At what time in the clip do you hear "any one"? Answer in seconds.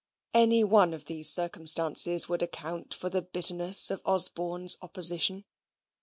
0.33-0.95